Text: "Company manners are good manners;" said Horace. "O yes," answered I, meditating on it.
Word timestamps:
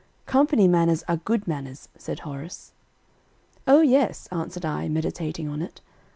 "Company 0.25 0.67
manners 0.67 1.03
are 1.07 1.17
good 1.17 1.47
manners;" 1.47 1.87
said 1.95 2.21
Horace. 2.21 2.71
"O 3.67 3.81
yes," 3.81 4.25
answered 4.31 4.65
I, 4.65 4.87
meditating 4.89 5.47
on 5.47 5.61
it. 5.61 5.79